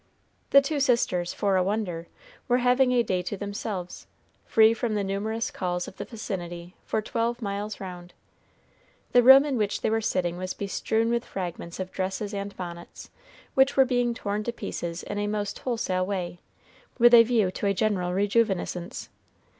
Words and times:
The 0.49 0.61
two 0.61 0.79
sisters, 0.79 1.31
for 1.31 1.57
a 1.57 1.63
wonder, 1.63 2.07
were 2.47 2.57
having 2.57 2.91
a 2.91 3.03
day 3.03 3.21
to 3.21 3.37
themselves, 3.37 4.07
free 4.47 4.73
from 4.73 4.95
the 4.95 5.03
numerous 5.03 5.51
calls 5.51 5.87
of 5.87 5.97
the 5.97 6.05
vicinity 6.05 6.73
for 6.87 7.03
twelve 7.03 7.39
miles 7.39 7.79
round. 7.79 8.15
The 9.11 9.21
room 9.21 9.45
in 9.45 9.57
which 9.57 9.81
they 9.81 9.91
were 9.91 10.01
sitting 10.01 10.37
was 10.37 10.55
bestrewn 10.55 11.11
with 11.11 11.23
fragments 11.23 11.79
of 11.79 11.91
dresses 11.91 12.33
and 12.33 12.57
bonnets, 12.57 13.11
which 13.53 13.77
were 13.77 13.85
being 13.85 14.15
torn 14.15 14.43
to 14.45 14.51
pieces 14.51 15.03
in 15.03 15.19
a 15.19 15.27
most 15.27 15.59
wholesale 15.59 16.07
way, 16.07 16.39
with 16.97 17.13
a 17.13 17.21
view 17.21 17.51
to 17.51 17.67
a 17.67 17.73
general 17.75 18.11
rejuvenescence. 18.11 19.09